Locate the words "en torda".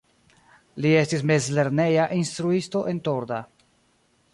2.95-3.41